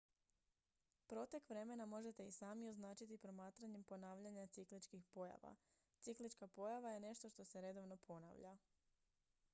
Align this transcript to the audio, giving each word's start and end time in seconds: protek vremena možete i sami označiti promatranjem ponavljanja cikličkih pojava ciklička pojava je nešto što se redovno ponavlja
protek 1.07 1.49
vremena 1.49 1.85
možete 1.91 2.25
i 2.27 2.31
sami 2.37 2.69
označiti 2.69 3.17
promatranjem 3.25 3.83
ponavljanja 3.83 4.47
cikličkih 4.47 5.05
pojava 5.19 5.55
ciklička 6.01 6.47
pojava 6.59 6.89
je 6.95 6.99
nešto 7.09 7.29
što 7.29 7.45
se 7.45 7.61
redovno 7.69 7.97
ponavlja 8.11 8.57